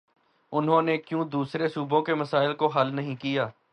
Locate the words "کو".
2.53-2.67